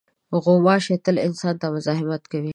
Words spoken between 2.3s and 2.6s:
کوي.